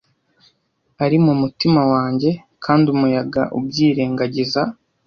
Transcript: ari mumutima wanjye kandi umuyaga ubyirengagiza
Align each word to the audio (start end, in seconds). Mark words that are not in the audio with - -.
ari 1.03 1.17
mumutima 1.25 1.81
wanjye 1.91 2.31
kandi 2.63 2.85
umuyaga 2.95 3.41
ubyirengagiza 3.57 4.61